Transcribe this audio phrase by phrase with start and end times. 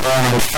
[0.00, 0.53] for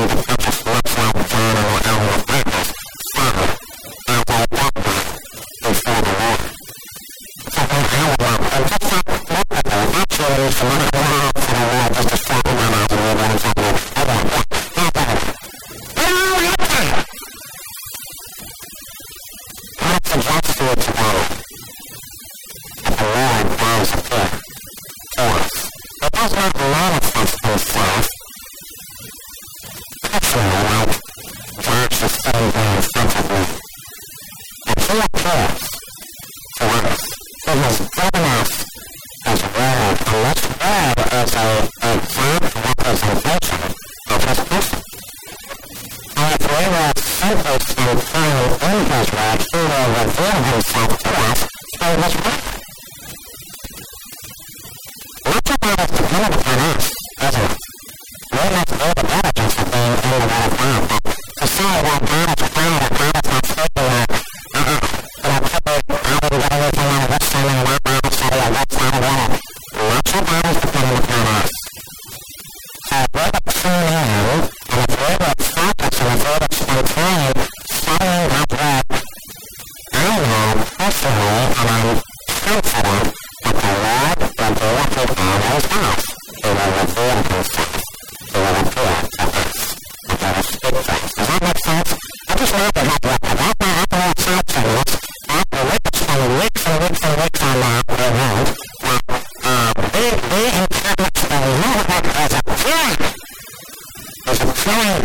[0.00, 0.39] And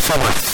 [0.05, 0.44] информации.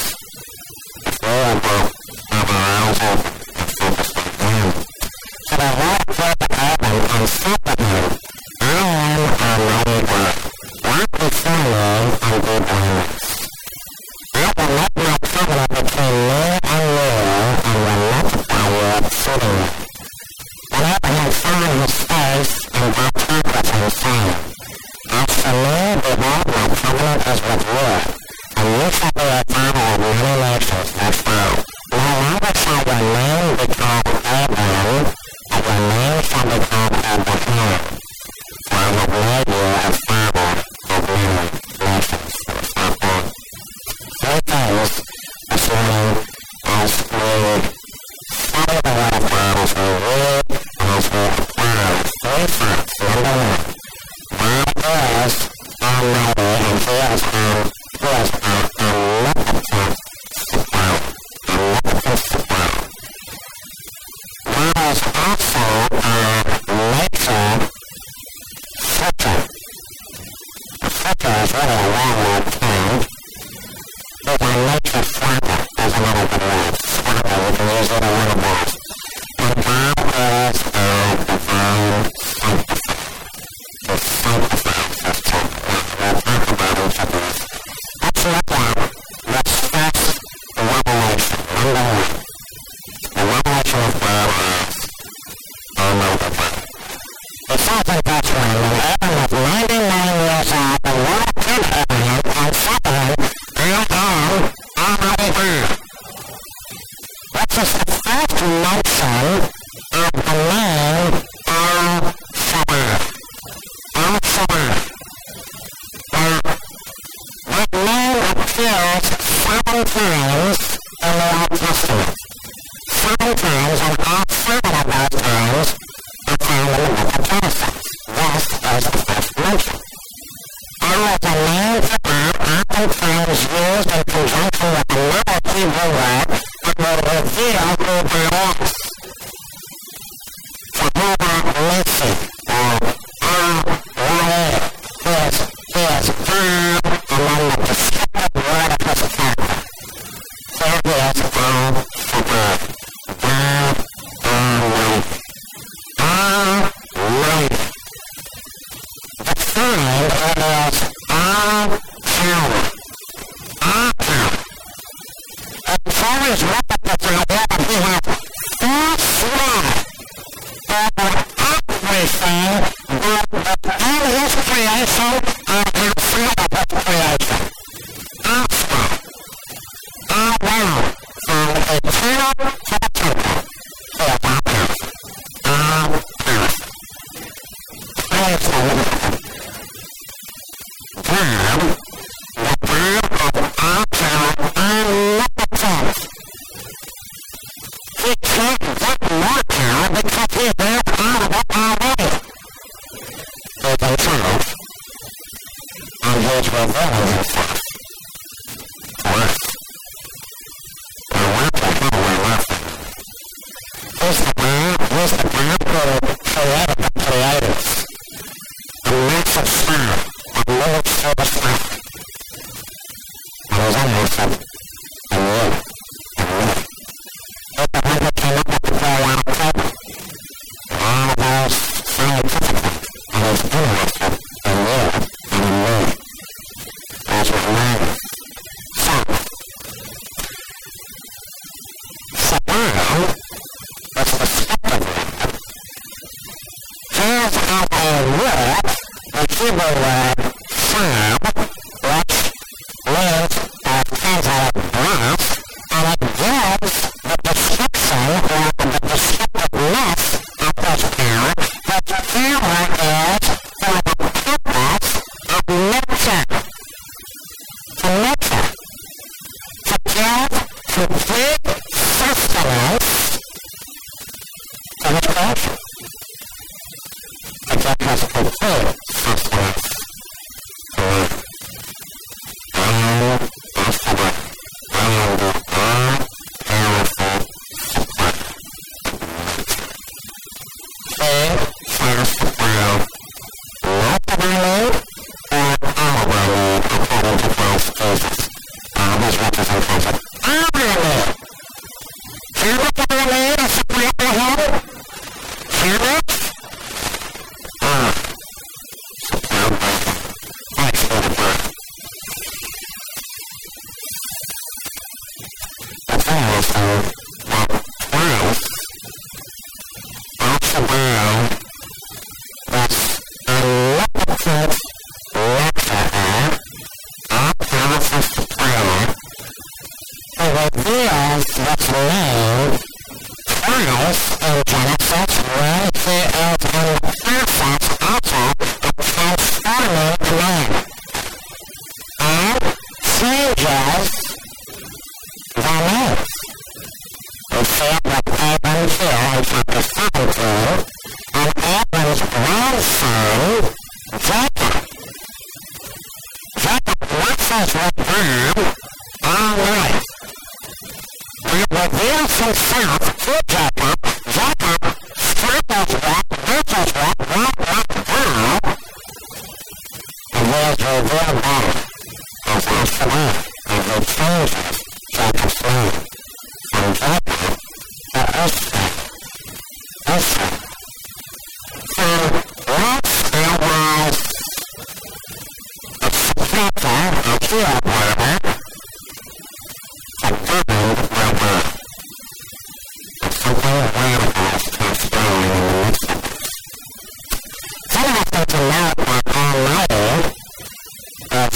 [97.57, 98.10] 发展。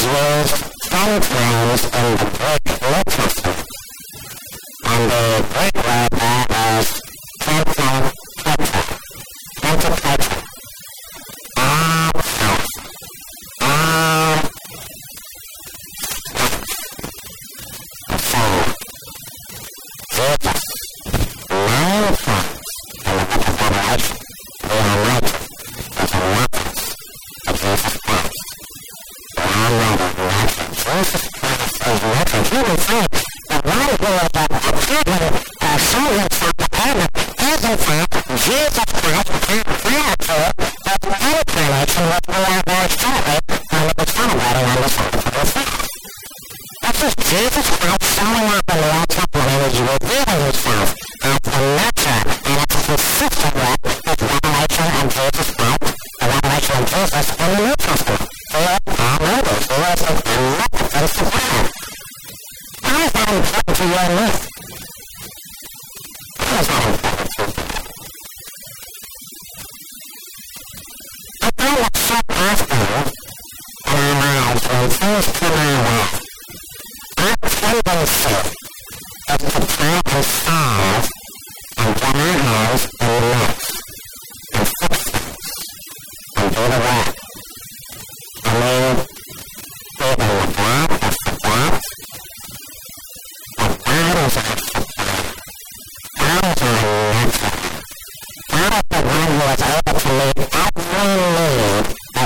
[0.05, 2.64] as well as and the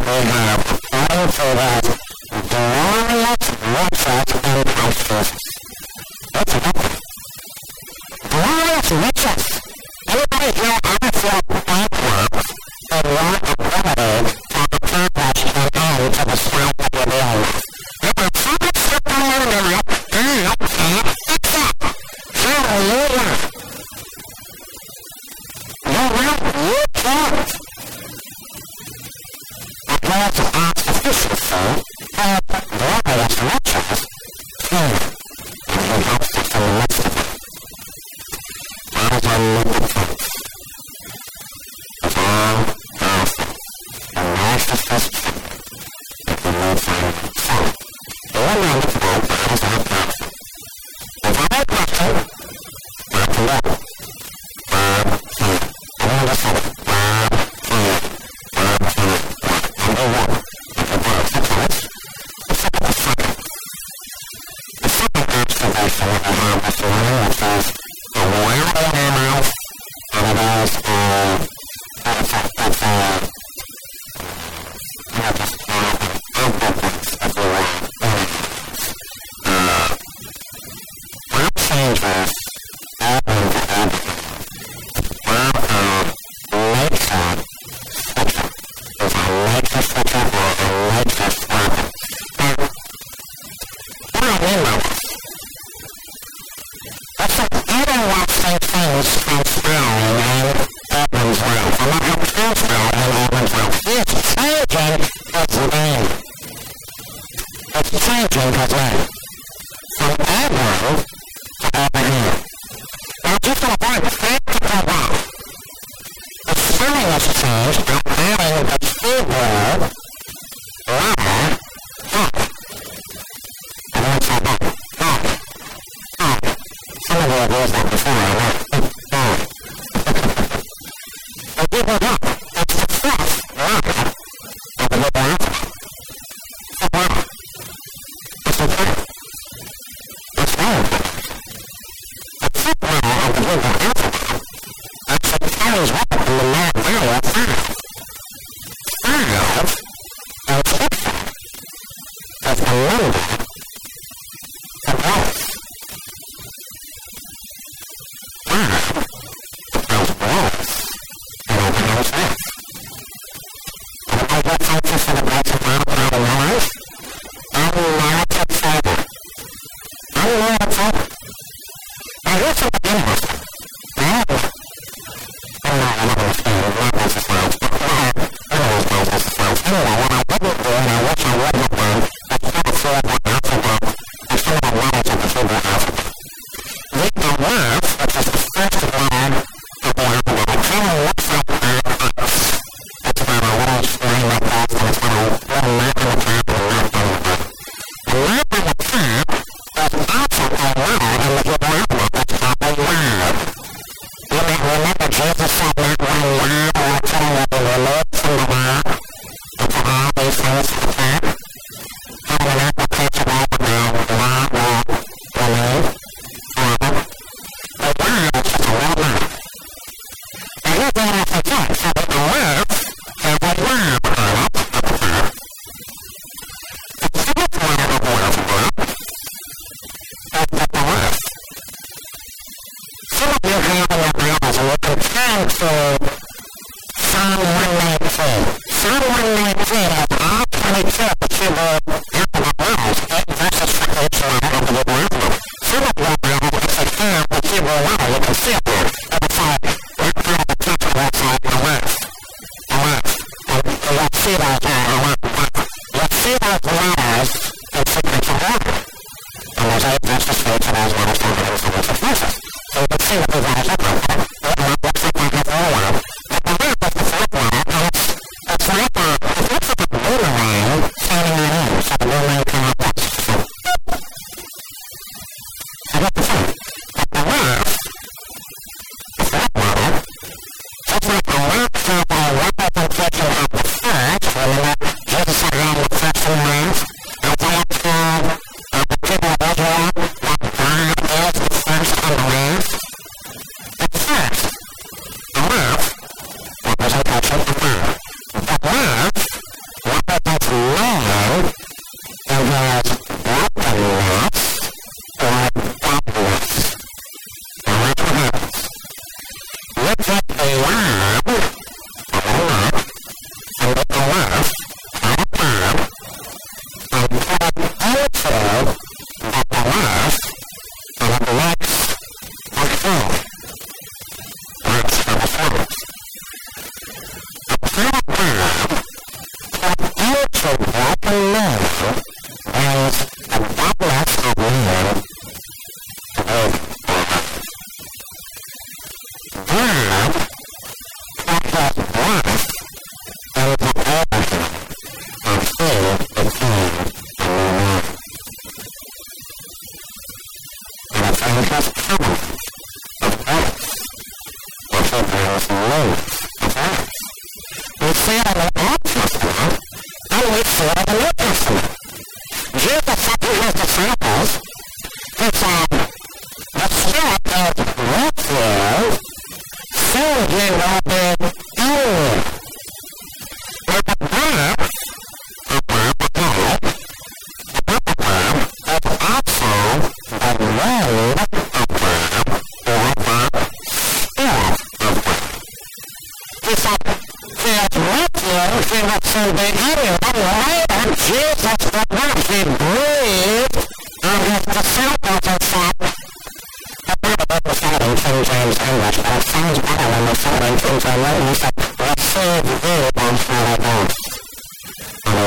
[0.09, 1.78] we have five full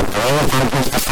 [0.05, 1.02] I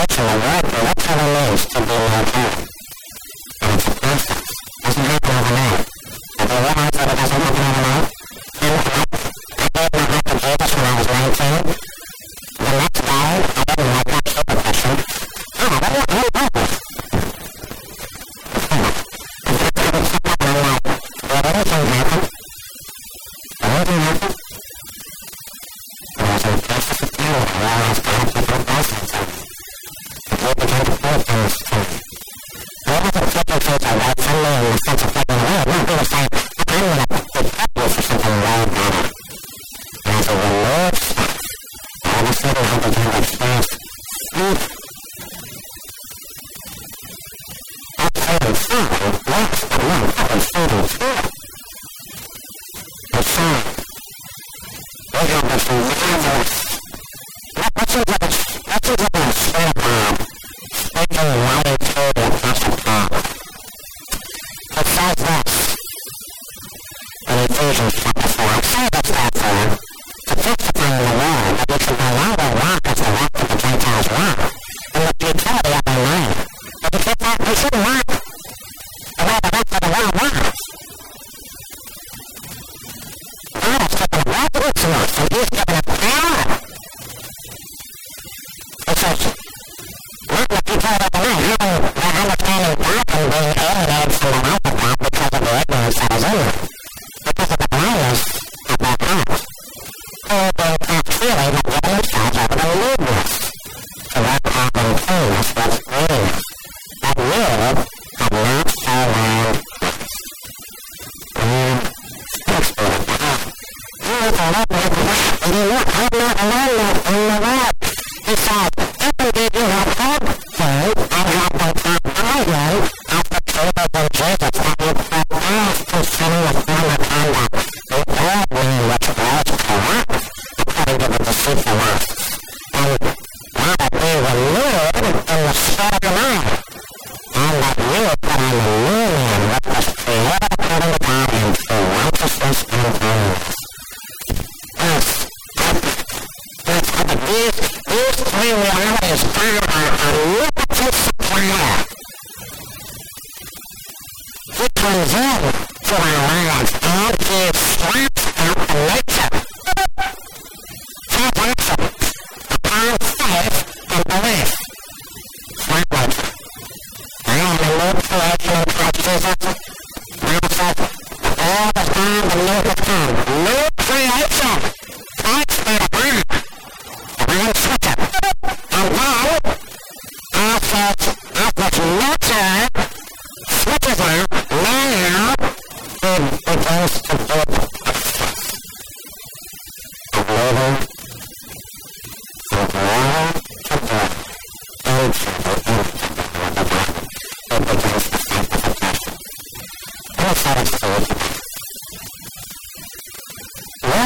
[0.00, 2.69] Personally, I do not have to be my.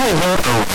[0.07, 0.74] Oh,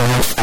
[0.00, 0.39] we pronounce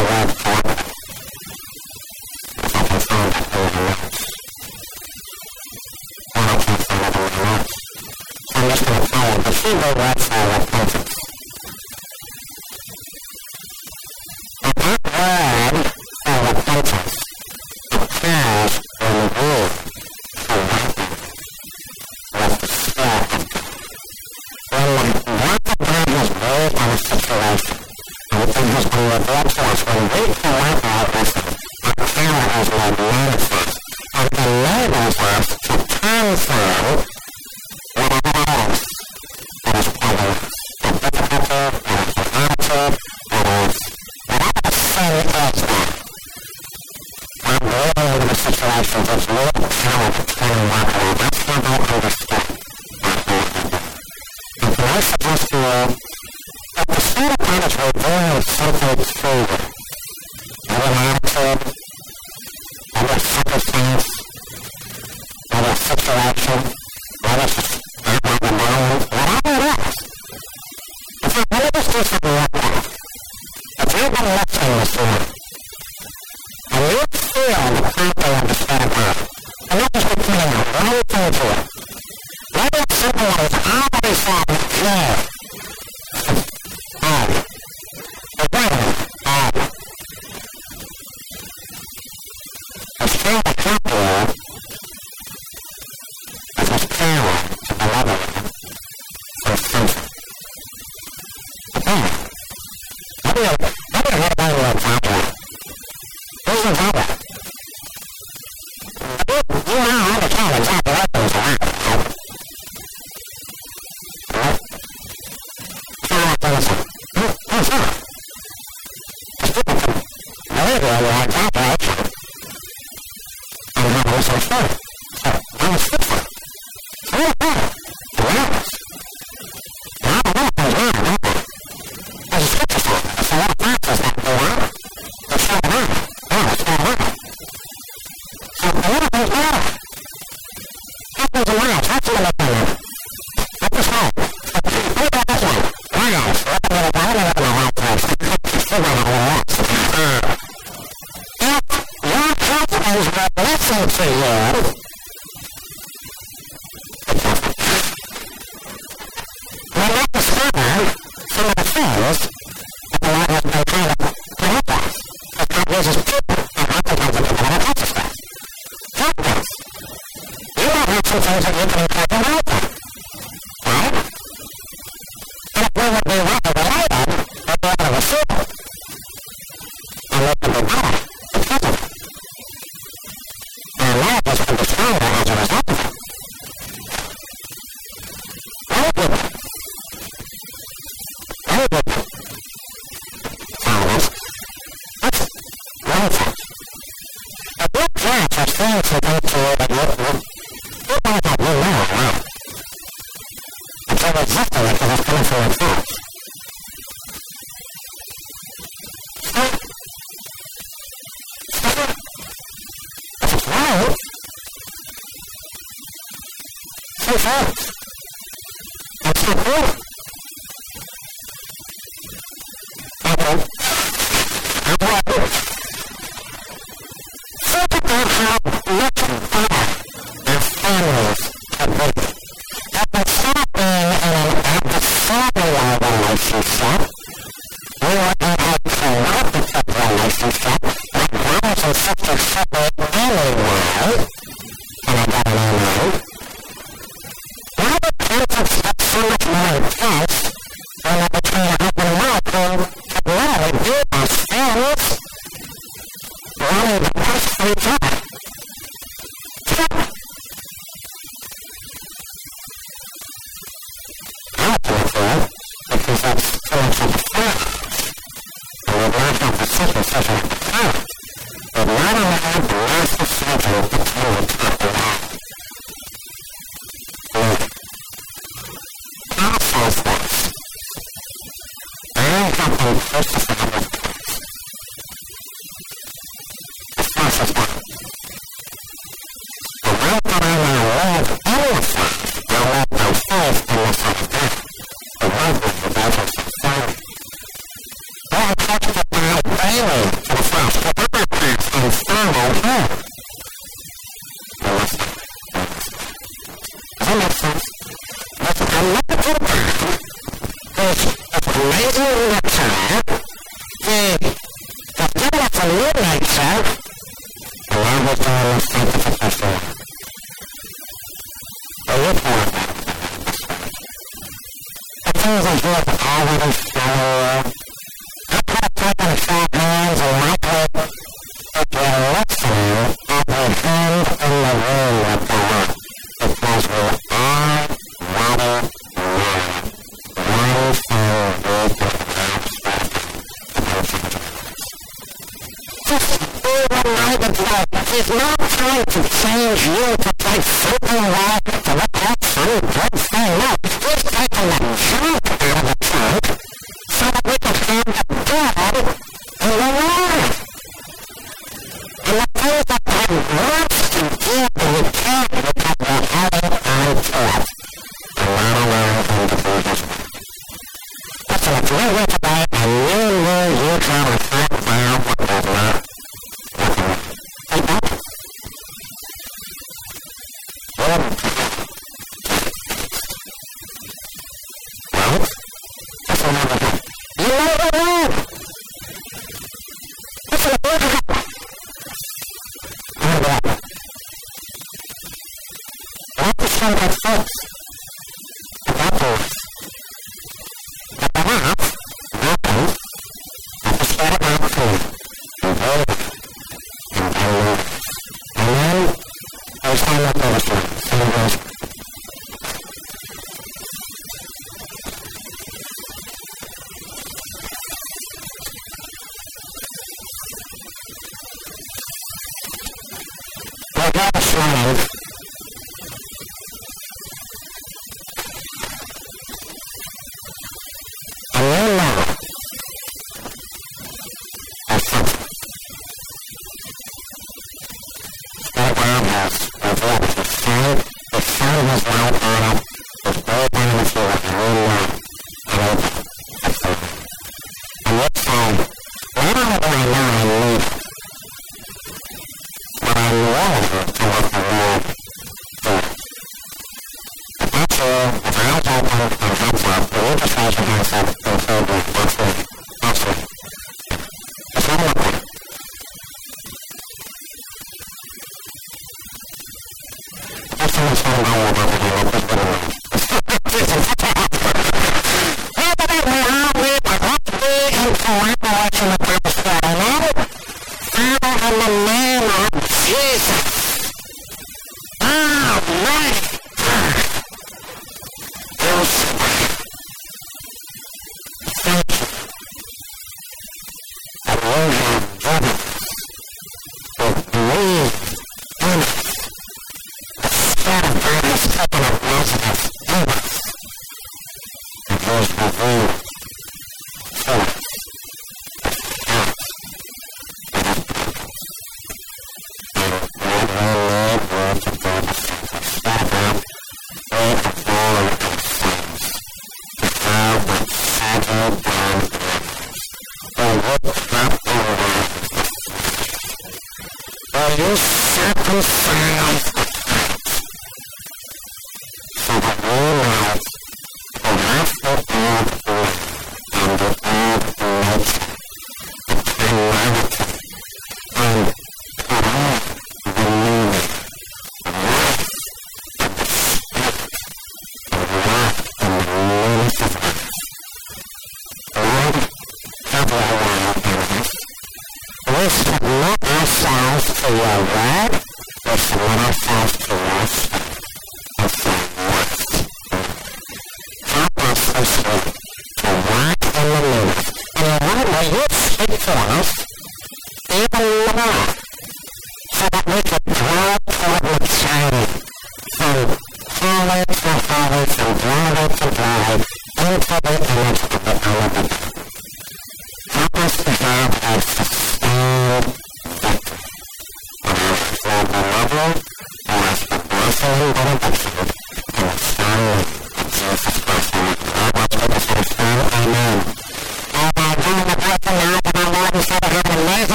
[204.18, 204.47] And